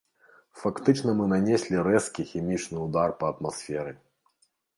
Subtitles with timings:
[0.61, 3.97] Фактычна мы нанеслі рэзкі хімічны ўдар па атмасферы.